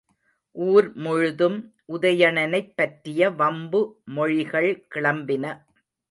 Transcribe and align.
ஊர்முழுதும் 0.55 1.57
உதயணனைப் 1.89 2.71
பற்றிய 2.75 3.29
வம்பு 3.31 3.81
மொழிகள் 4.11 4.87
கிளம்பின. 4.95 5.45